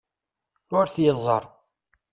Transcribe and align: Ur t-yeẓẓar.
Ur 0.77 0.85
t-yeẓẓar. 0.87 1.43